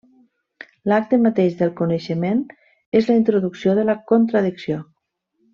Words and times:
L'acte 0.91 1.19
mateix 1.25 1.53
del 1.59 1.73
coneixement 1.83 2.41
és 3.01 3.13
la 3.13 3.21
introducció 3.21 3.79
de 3.81 3.87
la 3.93 3.99
contradicció. 4.15 4.83